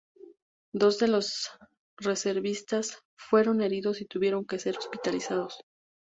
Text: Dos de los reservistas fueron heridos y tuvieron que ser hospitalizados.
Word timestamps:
Dos 0.73 0.97
de 0.97 1.07
los 1.07 1.51
reservistas 1.97 3.03
fueron 3.15 3.61
heridos 3.61 4.01
y 4.01 4.05
tuvieron 4.05 4.45
que 4.47 4.57
ser 4.57 4.75
hospitalizados. 4.75 5.63